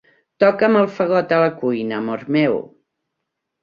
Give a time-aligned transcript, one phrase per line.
[0.43, 2.63] Toca'm el fagot a la cuina, amor meu.